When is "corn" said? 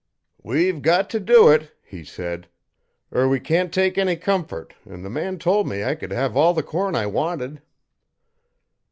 6.63-6.95